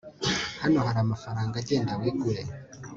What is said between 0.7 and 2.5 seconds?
hari amafaranga genda wigure